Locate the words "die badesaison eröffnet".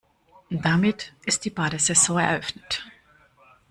1.45-2.83